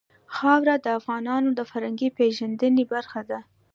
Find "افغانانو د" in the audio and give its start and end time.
0.99-1.61